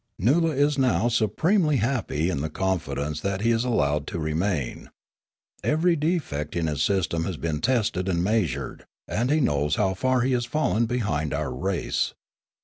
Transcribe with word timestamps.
"Noola 0.19 0.55
is 0.57 0.79
now 0.79 1.07
supremely 1.09 1.77
happy 1.77 2.31
in 2.31 2.41
the 2.41 2.49
confidence 2.49 3.19
that 3.19 3.41
he 3.41 3.51
is 3.51 3.61
to 3.61 3.67
be 3.67 3.73
allowed 3.75 4.07
to 4.07 4.17
remain. 4.17 4.89
Every 5.63 5.95
defect 5.95 6.55
in 6.55 6.65
his 6.65 6.81
system 6.81 7.23
has 7.25 7.37
been 7.37 7.61
tested 7.61 8.09
and 8.09 8.23
measured, 8.23 8.85
and 9.07 9.29
he 9.29 9.39
knows 9.39 9.75
how 9.75 9.93
far 9.93 10.21
he 10.21 10.31
has 10.33 10.45
fallen 10.45 10.87
behind 10.87 11.35
our 11.35 11.53
race. 11.53 12.15